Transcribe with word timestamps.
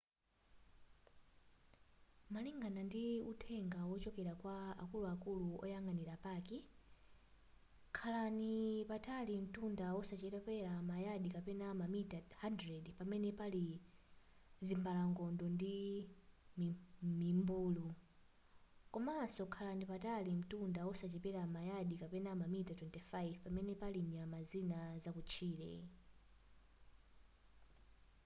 malingana 2.33 2.81
ndi 2.87 3.05
uthenga 3.31 3.79
wochokera 3.89 4.33
kwa 4.41 4.55
akuluakulu 4.83 5.47
oyang'anira 5.63 6.15
paki 6.25 6.57
khalani 7.97 8.51
patali 8.89 9.33
mtunda 9.43 9.85
osachepera 9.99 10.73
ma 10.89 10.95
yadi 11.05 11.29
kapena 11.35 11.67
mamita 11.79 12.19
100 12.41 12.97
pamene 12.99 13.29
pali 13.39 13.65
zimbalangondo 14.65 15.45
ndi 15.55 15.75
mimbulu 17.19 17.87
komaso 18.93 19.43
khalani 19.53 19.83
patali 19.91 20.31
mtunda 20.39 20.81
osachepera 20.91 21.41
ma 21.53 21.61
yadi 21.69 21.95
kapena 22.01 22.31
mamita 22.41 22.73
25 22.81 23.39
pamene 23.43 23.73
pali 23.81 23.99
nyama 24.13 24.39
zina 24.49 24.79
zakutchire 25.03 25.71